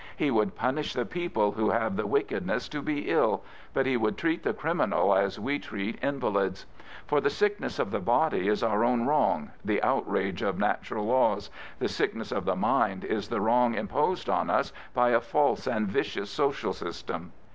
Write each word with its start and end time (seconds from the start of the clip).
He 0.17 0.31
would 0.31 0.55
punish 0.55 0.93
the 0.93 1.05
people 1.05 1.51
who 1.51 1.69
have 1.69 1.95
the 1.95 2.07
wickedness 2.07 2.67
to 2.69 2.81
be 2.81 3.07
ill; 3.11 3.43
but 3.71 3.85
he 3.85 3.97
would 3.97 4.17
treat 4.17 4.41
the 4.41 4.51
criminal 4.51 5.13
as 5.13 5.39
we 5.39 5.59
treat 5.59 6.03
invalids. 6.03 6.65
For 7.05 7.21
the 7.21 7.29
sickness 7.29 7.77
of 7.77 7.91
the 7.91 7.99
body 7.99 8.47
is 8.47 8.63
our 8.63 8.83
own 8.83 9.05
wrong, 9.05 9.51
the 9.63 9.79
outr4^e 9.83 10.41
of 10.41 10.57
natural 10.57 11.05
laws; 11.05 11.51
the 11.77 11.87
sickness 11.87 12.31
of 12.31 12.45
the 12.45 12.55
mind 12.55 13.05
is 13.05 13.27
the 13.27 13.41
wrong 13.41 13.75
imposed 13.75 14.27
on 14.27 14.49
us 14.49 14.73
by 14.95 15.09
a 15.11 15.21
false 15.21 15.67
and 15.67 15.87
vicious 15.87 16.31
social 16.31 16.73
system. 16.73 17.31